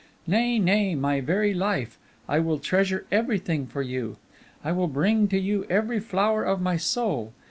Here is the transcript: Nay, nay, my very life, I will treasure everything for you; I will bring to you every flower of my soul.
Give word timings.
Nay, 0.25 0.57
nay, 0.57 0.95
my 0.95 1.21
very 1.21 1.53
life, 1.53 1.99
I 2.27 2.39
will 2.39 2.57
treasure 2.57 3.05
everything 3.11 3.67
for 3.67 3.83
you; 3.83 4.17
I 4.63 4.71
will 4.71 4.87
bring 4.87 5.27
to 5.27 5.39
you 5.39 5.63
every 5.69 5.99
flower 5.99 6.43
of 6.43 6.59
my 6.59 6.75
soul. 6.75 7.33